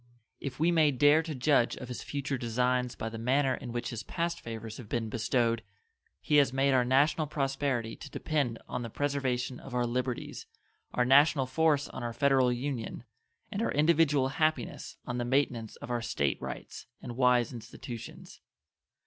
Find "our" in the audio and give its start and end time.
6.73-6.83, 9.75-9.85, 10.91-11.05, 12.01-12.13, 13.61-13.71, 15.91-16.01